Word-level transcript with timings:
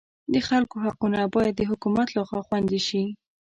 د 0.33 0.35
خلکو 0.47 0.75
حقونه 0.85 1.19
باید 1.35 1.53
د 1.57 1.61
حکومت 1.71 2.07
لخوا 2.17 2.41
خوندي 2.47 2.79
شي. 2.87 3.03